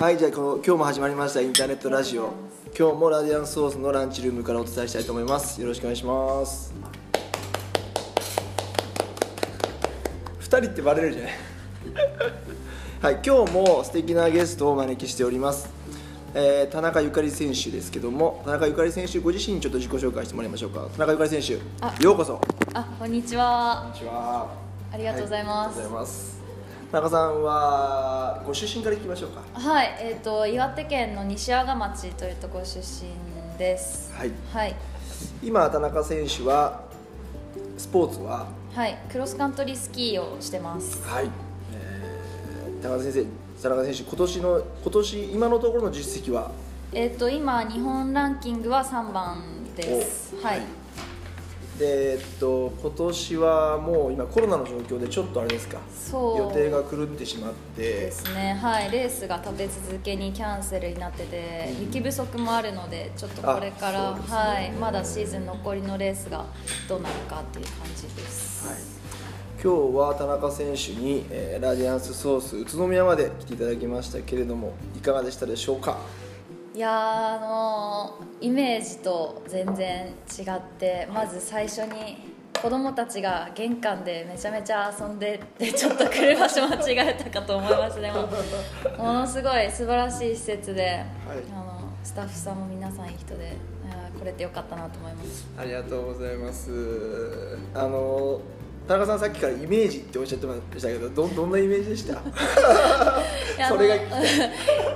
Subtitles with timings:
[0.00, 2.32] はいじゃあこの今日も始まりましたインターネットラジオ。
[2.78, 5.60] 今日もラディアンスソースのランチルームからお伝えしたいと思います。
[5.60, 6.72] よろしくお願いします。
[10.40, 11.32] 2人ってバレるじゃない？
[13.14, 15.68] はい今日も素敵なゲストをお招きしております、
[16.34, 20.86] えー田中ゆかり選手ですけども田中ゆかり選手ご自身にちょっと自己紹介してもらいましょうか。
[20.96, 22.34] 田中ゆかり選手あようこそ。
[22.34, 22.40] こ
[22.72, 23.84] あ、こんにちは。
[23.90, 23.92] ん。
[23.92, 24.48] にちは。
[24.92, 25.66] ありがとうございます。
[25.66, 26.39] はありがとうございます。
[26.39, 26.39] 田
[26.92, 33.10] 中さんはご出身から聞きましょうかはい、えっ、と岩手県の西阿賀町というところ出身
[33.58, 34.12] です。
[34.12, 34.74] はいはい、
[35.40, 36.82] 今田中選手は
[37.78, 38.48] スポーツは？
[38.74, 41.00] はい、クロスカントリースキーをしてます。
[41.06, 41.30] はい、
[41.72, 43.24] えー田中先生
[43.62, 46.50] 田中選手今年の今年今のところの実績は？
[46.92, 49.44] えっ、と今日本ランキングは3番
[49.76, 50.34] です。
[50.42, 50.58] はい。
[50.58, 50.66] おはい
[51.80, 55.78] でえっと今年はもう今コロナの状況でちょっとあれですか。
[55.90, 56.38] そう。
[56.38, 57.82] 予定が狂ってしまって。
[57.82, 58.52] ですね。
[58.52, 64.20] はい、レースが立て続けにキャンセルになってて、雪不足もあるので、ちょっとこれから、ね。
[64.28, 66.44] はい、まだシーズン残りのレースが
[66.86, 68.68] どうなるかっていう感じです。
[68.68, 68.78] はい、
[69.62, 75.92] 今日は田中選手に、えーラディアンスソース宇都宮まで来ていただきましたけれどもいかがでしたでしょうか。
[75.92, 76.29] い
[76.80, 88.26] やーあのーイメージと全然違ってまず最初に子供たちが玄関でめちゃめちゃ遊んでってちょっと来る場所間違えたかと思いましたでも
[88.98, 93.56] ものすごい素晴らしい施設で、あのスタッフさんも皆さんいい人で
[94.18, 95.48] 来れてよかったなと思います。
[95.58, 97.58] ありがとうございます。
[97.74, 98.40] あの
[98.90, 102.20] 田中さんさっきからイメージっておっしゃってましたけどどどんなイメージでした？
[103.68, 103.94] それが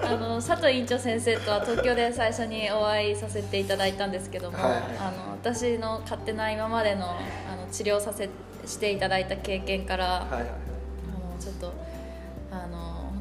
[0.02, 4.70] あの佐藤院長先生とは東京で最初にお会いさせていただいたんですけども、はい。
[4.72, 7.12] はいあの私の勝手な今までのあ
[7.54, 8.28] の治療させ
[8.66, 11.70] していただいた経験から、はいはいあのちょっとあ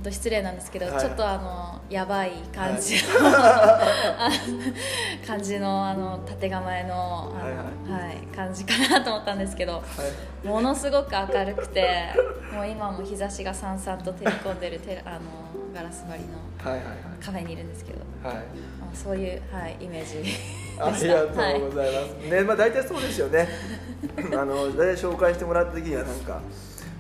[0.03, 0.99] の本当失礼なんですけど、はい。
[0.99, 4.29] ちょっとあのやばい感じの、 あ
[5.25, 7.43] 感じのあの縦構えのあ
[7.87, 8.07] の、はい。
[8.07, 9.73] はい感じかなと思ったんですけど。
[9.73, 10.47] はい。
[10.47, 12.09] ものすごく明るくて
[12.51, 15.19] もう今も日差しがさんさんと照り込んでるてあの
[15.73, 18.35] ガラス張りのはいはいカフェにいるんですけど、はい。
[18.35, 18.45] はい
[18.81, 20.37] まあ、そういう、はい、イメージでし
[20.77, 20.87] た。
[20.87, 23.47] ありがとうございます、ねまあ大体そうですよね。
[24.33, 26.41] あの大体紹介してもらった時にはなんか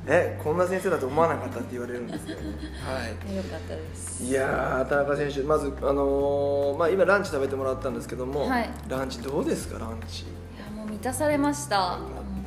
[0.05, 2.41] えこんな先生だと思わなかったって言われるんですけど。
[2.41, 2.47] ね
[2.85, 3.35] はい。
[3.35, 4.23] よかったです。
[4.23, 8.69] いやー田中選手、まず、あのーまあ、今、ランチ食べてもらったんですけども、はい。
[8.89, 10.23] ランチ、どうですか、ランチ？
[10.23, 10.25] い
[10.59, 11.99] やもう満たされました。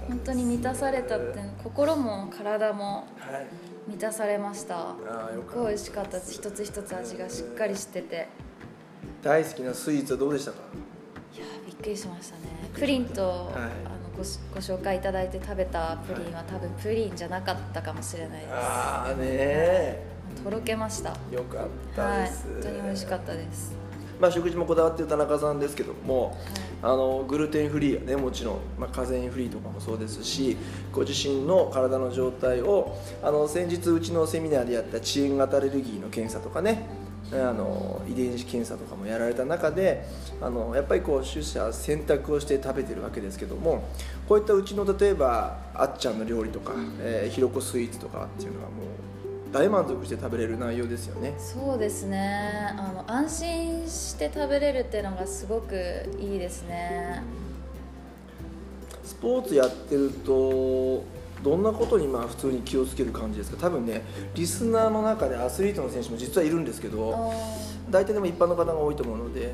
[0.07, 3.47] 本当に満たされたって心も体もはい、
[3.89, 4.91] 満たされました。
[4.91, 5.57] あーよかったす。
[5.57, 6.33] ごい美味しかったです。
[6.35, 8.29] 一つ一つ味がしっかりしてて。
[9.23, 10.59] 大好きなスイーツはどうでしたか？
[11.35, 12.43] いやびっくりしましたね。
[12.75, 18.53] プリンと、はいごしご紹介いただいて食べたプリンは多分プリンじゃなかったかもしれないです。
[18.53, 20.03] ああ、ねえ、
[20.43, 21.11] とろけました。
[21.31, 22.21] よかったはい。
[22.23, 22.47] です。
[22.53, 23.77] 本当に美味しかったです。
[24.19, 26.39] まあ、食事もこだわってる田中さんですけども、
[26.83, 30.57] あのグルテンフリーやねもちろん、まあ、カゼインフリーとかもそうですし
[30.93, 36.87] ご自身の体の状態をあの先日うちのセミナーでやった遅延型アレルギーの検査とかね
[37.33, 40.07] あの遺伝子検査とかもやられた中で
[40.41, 43.89] あのやっぱりこう取捨選択をして食べてるわけですけども
[44.29, 51.35] こういったうちの例えばあっちゃんの料理とか、えーひろこスイーツとかっていうのはもう大満足して食べれる内容ですよね。
[51.39, 52.75] そうですね。
[52.77, 55.75] あの安心して食べれるっていうのがすごく
[56.19, 57.23] いいですね。
[59.05, 61.05] スポーツやってると
[61.43, 63.57] どんなことにまあ普通に気をつける感じですか？
[63.59, 64.03] 多分ね
[64.35, 67.91] リスナーの中でアスリートの選手も実はいるんですけあどー。
[67.91, 69.53] 大体でも一般の方が多いと思うので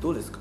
[0.00, 0.38] どうですか？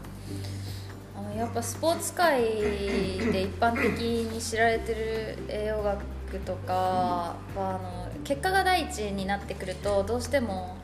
[1.35, 10.77] やっぱスポーツ界で一般的に知られてる栄養学とかはあの結果が第一になってくるとどうしても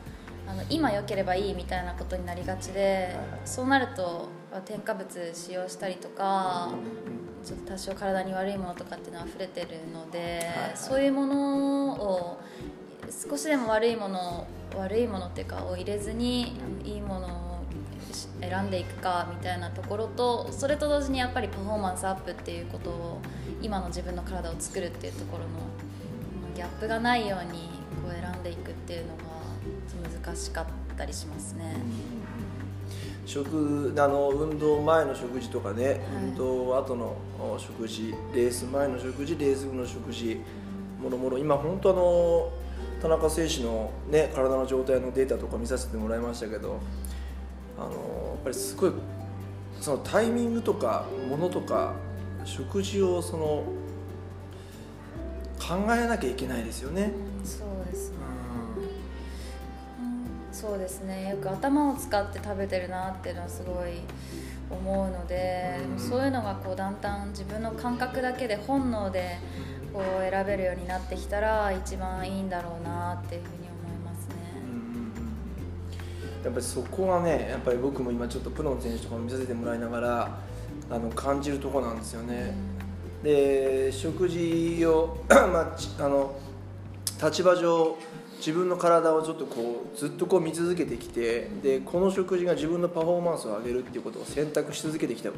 [0.46, 6.70] あの今良ければいいみたいなことになりがちでそうなるとあ添加物使用したりとか
[7.44, 12.40] ちょっと多少体に悪いものとかっていうのは溢れてるので、はいそういうものを
[13.10, 14.46] 少しでも悪いもの
[14.76, 17.64] 悪いものっていうかを入れずにいいものを
[18.14, 23.20] し選んでいくかみたいなところとそれと同時にやっぱりパフォーマンスアップっていうことを
[23.60, 25.48] 今の自分の体を作るっていうところの
[26.54, 27.68] ギャップがないように
[28.02, 29.24] こう選んでいくっていうのが
[30.24, 31.76] 難しかったりしますね。
[33.26, 40.40] 食あの運動前の食事とかね、はい運動後のお食事レース前の食事レース後の食事
[41.00, 42.52] もろもろ今本当あの
[43.02, 46.80] 田中選手の、ね、体の状態のデータとか見させてもらいましたけど
[47.78, 47.90] あのや
[48.40, 48.92] っぱりすごい
[49.80, 51.92] そのタイミングとかものとか
[52.44, 53.64] 食事をその
[55.58, 57.12] 考えなきゃいけないですよね。
[60.64, 64.00] そうですね、よく頭を使って食べてるなっていうのはすごい
[64.70, 69.36] 思うので、うんそういうのがこうだんだん自分の感覚だけで本能で
[69.92, 74.34] こう選べるようになってきたら一番いいんだろうなっていうふうに思いますね。
[76.44, 80.38] やっぱりそこはねやっぱり僕も今ちょっとプロの選手とかも見させてもらいながら
[80.90, 82.54] あの感じるところなんですよね。
[83.22, 86.34] で食事を、 まあ、ちあの
[87.22, 87.98] 立場上
[88.44, 95.30] 自分の体をちょっとこうずっとこう見続けてきてでこの食事が自分のパフォーマンスを上げるっていうことを選択し続けてきた。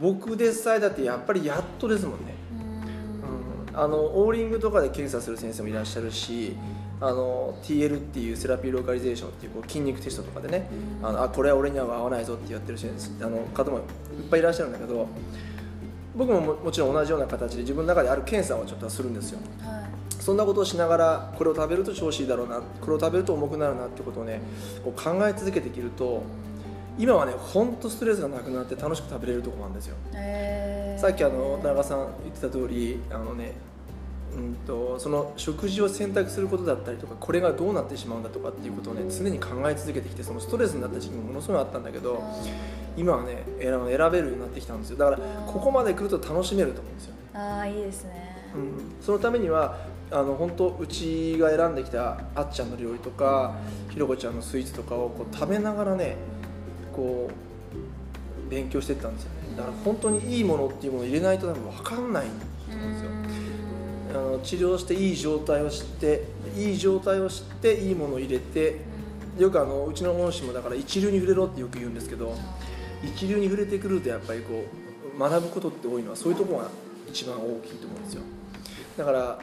[0.00, 2.34] 僕でさえだってやっぱりやっとですもんね。
[2.52, 3.72] うん。
[3.72, 3.82] うん。
[3.82, 6.56] あのオーリングとかで検査する先生もいらっしゃるし
[7.00, 10.68] あの TL っていうセラピーローカリゼーションっていうこう筋肉テストとかでね
[11.02, 13.84] あのあこれは俺には合わないぞってやってる先生あの方もいっ
[14.30, 15.08] ぱいいらっしゃるんだけど
[16.14, 19.40] 僕もももちろん同じような形で自分の中である検査をちょっとするんですよ。
[19.62, 24.40] はいそんなことをしながらこれを食べると調子いいだろうなこれを食べると重くなるなってことをね
[24.84, 26.22] こう考え続けていけると
[26.98, 29.96] 今はね本当ストレスがなくなって楽しく食べれるところなんですよ。
[30.14, 31.00] えー。
[31.00, 33.52] さっきあの田中さん言ってた通りあのね
[34.36, 42.22] うんとその食事を選択することだったりとかこれがどうなってしまうんだとかっていうことをね常に考え続けてきてそのストレスになった時期もものすごいあったんだけど
[42.96, 44.98] 今はね選選べるようになってきたんですよ。
[44.98, 47.14] だからここまで来ると楽しめると思うんですよ。
[47.14, 48.36] ね、ああいいですね。
[48.54, 49.78] うん、そのためには
[50.12, 53.54] あの本当うちが選んできたあっちゃんの料理とか
[53.90, 56.16] ひろこちゃんのスイーツとかをこう食べながらね
[56.92, 57.30] こ
[58.46, 59.56] う勉強していったんですよね。
[59.56, 62.44] だから本当にいいものっていうものを入れないと多分分かんないんで
[62.98, 63.10] すよ。
[64.10, 66.24] あの治療していい状態を知って
[66.56, 68.80] いい状態を知っていいものを入れて
[69.38, 72.36] よくあのうちの恩師もだから一流に触れろってよく言うんですけど
[73.04, 74.64] 一流に触れてくるとやっぱりこ
[75.16, 76.70] う学ぶことって多いのはそういうところが
[77.08, 78.22] 一番大きいと思うんですよ。
[78.98, 79.38] だから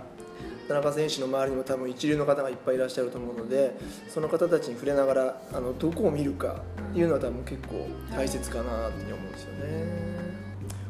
[0.68, 3.76] 田中選手の周りにも多分一流の方がいっぱいいらっしゃると思うので
[4.10, 6.62] その方たちに触れながらあのどこを見るか
[6.92, 10.18] っていうのは多分結構大切かなって思うんですよね。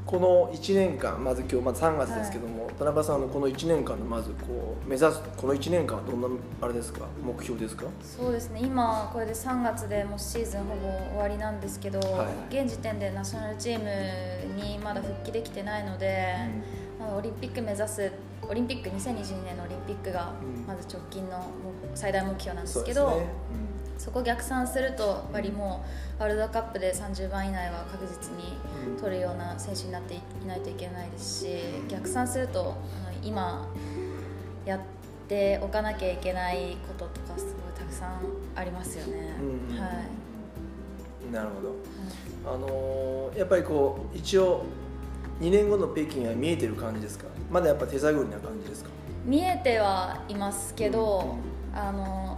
[0.06, 6.30] この1年間まず今日まず3月ですけども、田中さんのこの1年間のまずこう目指すこの1年間はどんな
[6.62, 7.02] あれですか？
[7.22, 7.88] 目標ですか？
[8.02, 8.62] そうですね。
[8.64, 12.58] 今これで3月でもうシーズンほぼ終わりなんですけど、はい。
[12.58, 16.38] 現時点でナショナルチームにまだ復帰できてないので、
[16.98, 18.10] まあオリンピック目指す
[18.50, 20.66] オリンピック2022年のオリンピックがうん。
[20.66, 21.44] まず直近の
[21.96, 23.28] 最大目標なんでそうすけど、ですね。
[23.98, 25.84] そこ逆算するとやっぱりも
[26.20, 28.54] うワールドカップで30番以内は確実に
[28.94, 29.02] うん。
[29.02, 31.48] 取るような選手になっていないといけないですし
[31.88, 32.76] 逆算すると
[33.24, 33.68] 今
[34.66, 34.80] やっ
[35.28, 38.20] ておかなきゃいけないこととかすごいたくさん
[38.56, 39.36] ありますよね。
[39.72, 41.34] うんはい。
[41.34, 41.76] なるほど。
[42.54, 44.64] あのーやっぱりこう一応
[45.40, 47.26] 2年後の北京は見えてる感じですか？
[47.52, 48.90] まだやっぱ手探りな感じですか？
[49.26, 51.36] 見えてはいますけど、
[51.74, 52.38] あの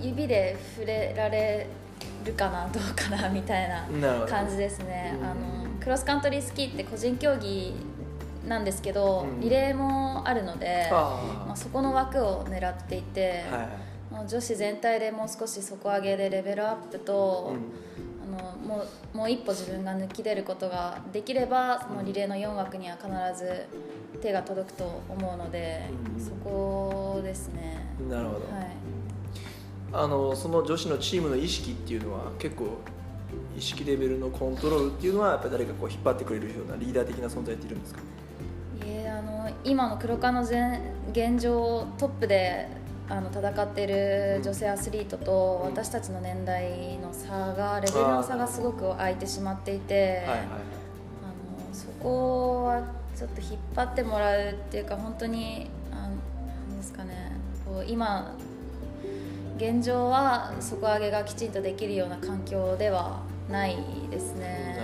[0.00, 1.66] 指で触れられ
[2.24, 3.86] るかなどうかなみたいな
[4.26, 7.72] 感じですね、うんあのクロスカントリースキーって個人競技
[8.48, 13.62] なんですけど、うんリレーもあるので、あまあ、そこの枠を狙っていて、あは
[14.24, 14.26] い。
[14.28, 17.85] 女子全体でもう少し底上げでレベルアップと、うん
[18.26, 18.84] あのも
[19.14, 23.08] うもう一歩自分が抜き出ることができればそのリレーの4枠には必
[23.38, 23.66] ず
[24.20, 26.24] 手が届くと思うので、うん。
[26.24, 27.86] そこですね。
[28.10, 28.66] なるほど、はい。
[29.92, 32.78] あのその女子のチームの意識っていうのは結構
[33.56, 38.00] 意識レベルのコントロールっていうのはやっぱり誰かこう引っ張ってくれるようなリーダー的な存在っているんですか？
[38.00, 38.04] い
[38.84, 40.80] えあの今の黒化の前
[41.12, 42.68] 現状トップで
[43.08, 45.70] あの戦っている女性アスリートとうん。
[45.70, 52.82] 私たちの年代の差がレベルの差がすごく空いてしまっていて、あのそこは
[53.14, 56.08] ちょっと引っ張ってもらうっていうか本当にあのな
[56.74, 57.32] んですかね
[57.64, 58.34] こう今
[59.56, 63.76] 現状は底上げがきちんとできるような環境ではない
[64.10, 64.80] ですね。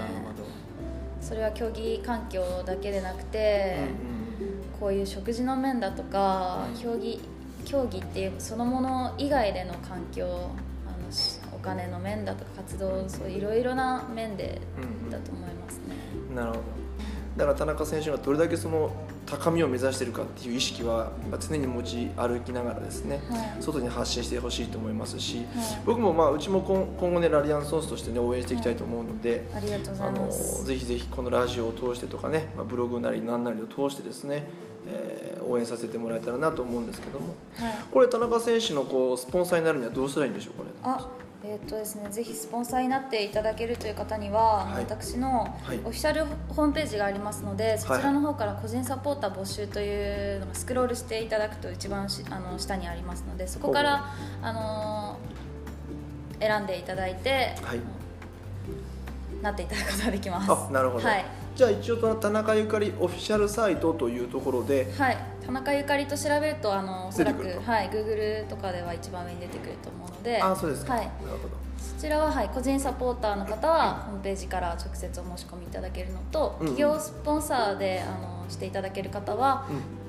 [1.20, 3.76] それは競技環境だけでなくて、
[4.78, 7.20] こういう食事の面だとかうん競技
[7.64, 10.50] 競技っていうそのもの以外での環境
[10.86, 15.94] あのしお金の面だとか活動そういろいろな面でうんうんだと思いますね。
[16.34, 16.62] なるほど
[17.36, 18.92] だから田中選手がどれだけその
[19.24, 25.46] 高みを目指しているかっていう意識は常に持ち歩きながらですねはい外に発信してほしいと思いますしはい
[25.86, 30.64] 僕もまあうちも今今後ねラリアンソースとしてね応援していきたいと思うので、ありがとうござあのいます。
[30.66, 34.46] ぜひぜひこのラジオを通してとかね、まあ、ブログなり何なりを通してですね、
[34.86, 37.34] えー応援させてもらえたらなと思うんですけども。
[37.56, 37.74] はい。
[37.90, 40.70] これ田中選手のこうスポンサーになるにはどうしたらいいんでしょうこれ。
[40.84, 41.08] あ
[41.44, 44.84] えーとですね、ぜひスポンサーになっていただけるという方には、はい。
[44.84, 45.78] 私のはい。
[45.78, 54.06] オフィシャルホームページがありますので、そちらの方から個人サポーター募集というのがスクロールしていただくと一番しあの下にありますのでそこから、
[54.40, 57.80] あのー選んでいただいて、はい。
[59.42, 60.50] なっていただくことができます。
[60.50, 61.24] あなるほど、はい、
[61.54, 71.62] じゃあ一応田中ゆかりオフィシャルサイトというところではい、田中ゆかりと調べるとあのおそらくはい Google とかでは一番上に出てくると思うのであそうですか、はい、なるほど。
[71.78, 76.74] そちらは、はい、個人サポーターの方はホームページから直接お申し込みいただけるのと、うんうん。
[76.76, 79.66] 企業スポンサーであのしていただける方は、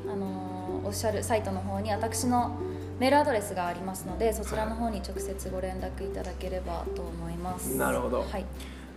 [0.08, 2.58] うあのオフィシャルサイトの方に私の
[3.00, 7.76] メールアドレスがありますのでそちらの方に直接ご連絡いただければと思います。
[7.76, 8.20] なるほど。
[8.22, 8.46] はい、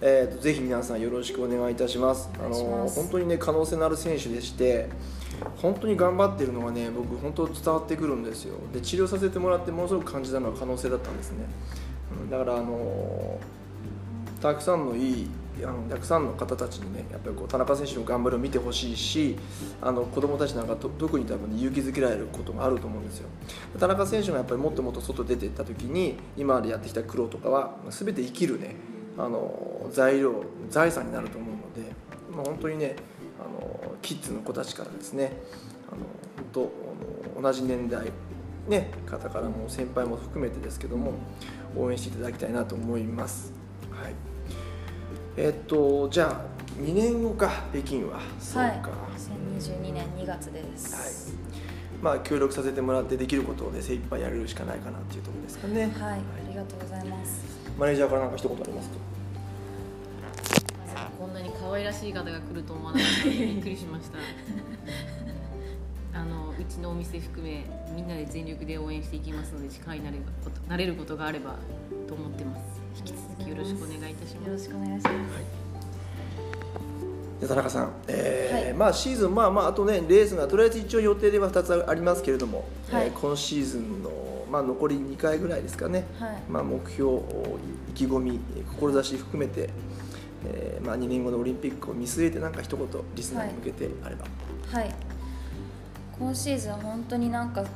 [0.01, 2.29] えー、とぜひ皆さんよろしくお願いいたします。
[2.39, 4.89] あの本当にね可能性のある選手でして
[5.57, 8.57] 本当に頑張ってるのがね僕本当伝わってくるんですよ。
[8.75, 11.47] で治療させてもらってものすごく感じたのは可能性だったんですね、
[12.23, 13.39] うん、だからあの
[14.43, 15.31] たくさんのいい
[15.65, 19.37] あのたくさんの方たちにねやっぱりこう田中選手の頑張りを見てほしいし
[19.81, 23.29] あの子供たちなんかと特に多分、ね、勇気づけられることがあると思うんですよ。
[23.79, 28.77] 田中選手がやっぱりもっともっと外出ていった時に今までやってきた苦労とかは全て生きるね
[29.19, 31.93] あの材料財産になると思うので、
[32.31, 32.97] まあ、本当にね
[33.39, 35.33] あのキッズの子たちからですね
[35.91, 36.03] あの
[36.53, 36.71] 本
[37.35, 38.07] 当あの同じ年代
[38.69, 41.15] ね方からも先輩も含めてですけども
[41.77, 43.53] 応援していただきたいなと思います。
[43.91, 44.15] はい。
[45.37, 48.21] えっとじゃあ2年後か北京は。
[48.39, 51.35] そうか、はい、2022年2月です。
[52.03, 56.19] まあ協力させてもらってできることをね精一杯やれるしかないかなっていうところですかね、はい、あ
[56.49, 57.66] りがとうございます。
[57.79, 58.97] マネージャーから何か一言ありますか？
[61.19, 64.19] こんなに可愛らしい方が来ると思わなかったのでびっくりしました。
[66.19, 71.57] あのうちのお店含めみんなで全力で応援していきますので力になれることなれることがあれば
[72.09, 72.61] と思ってます。
[72.99, 75.17] 引き続きよろしくお願いいたしよろますしくお願いします。
[77.43, 78.75] で田中さん、えーはい。
[78.75, 83.09] まあシーズンまあまああとねレースがとりあえず一応予定では2つありますけれども、はい。
[83.09, 84.11] えー今シーズンの
[84.51, 86.43] まあ残り2回ぐらいですかね、はい。
[86.49, 87.19] まあ目標
[87.91, 88.41] 意気込み
[88.79, 89.71] 志含めて、
[90.45, 94.25] えーまあ2年後のオリンピックを見据えてなんか一言リスナーに向けてあれば、
[94.71, 94.95] はい。
[96.19, 97.67] 今シーズン本当になんかあっ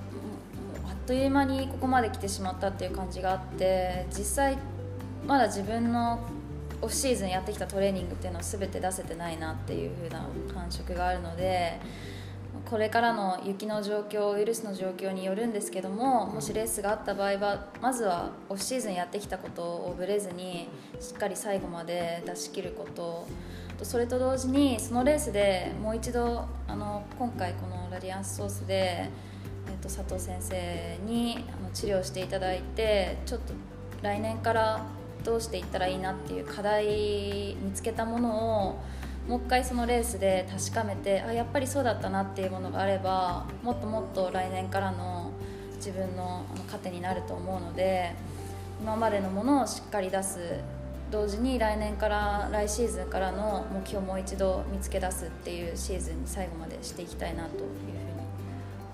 [1.06, 4.58] という間にここまで来てしまったっていう感じがあって実際
[5.26, 6.20] まだ自分の
[6.82, 11.78] オフシーズンやってきたトレーニングっていうのを全て出せてないなっていう風な感触があるので
[12.70, 20.68] これからの雪の状況ウイルスの状況によるんですけどももしレースがあった場合はまずはオフシーズンやってきたことをぶれずに
[21.00, 23.26] しっかり最後まで出し切ること。
[23.82, 33.54] それと同時にそのレースでもう一度あの今回このラディアンスソースで、えっと佐藤先生にあの治療していただいてちょっと
[34.02, 34.82] 来年から
[35.24, 38.80] どうしていったらいいなっていう課題見つけたものを
[39.28, 45.30] もう一回そのレースで確かめてあやっぱりそうだったなっていうものがあればもっともっと来年からの
[45.76, 48.12] 自分の糧になると思うので
[48.80, 50.38] 今までのものをしっかり出す
[51.10, 58.00] 同時に来年から来シーズンからの目標をもう一度見つけ出すっていうシーズンに最後までしていきたいなというふうに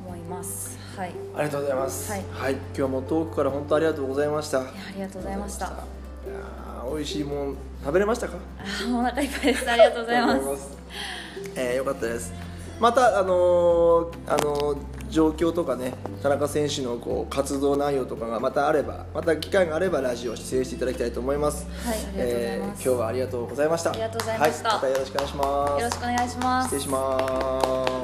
[0.06, 0.78] 思います。
[0.96, 2.12] はい、いありがとうございます。
[2.12, 2.54] はい。
[2.76, 4.60] 今日も遠くから本当ありがとうございました。
[4.60, 4.64] あ
[4.94, 5.95] りがとうございました。
[6.90, 8.34] ー美味しいもん食べれましたか？
[8.58, 9.70] あーお腹いっぱいです。
[9.70, 10.62] ありがとうございます。
[10.62, 10.78] す。
[11.56, 12.32] えー、よかったです。
[12.80, 14.76] またあのーあのー
[15.08, 21.64] 状況とかね田中選手のこう活動内容とかがまたあればまた機会があればラジオを出演していただきたいと思います。
[21.86, 23.90] はいありがとうございますえー今日はありがとうございました。
[23.90, 25.80] ありがとうございましたはい、またよろしくお願いします。
[25.80, 26.82] よろしくお願いします失礼。
[26.82, 27.95] します。